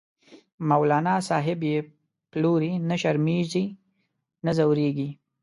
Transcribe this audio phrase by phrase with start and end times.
[0.69, 1.75] مولانا صاحب یی
[2.31, 3.65] پلوری، نه شرمیزی
[4.45, 5.09] نه ځوریږی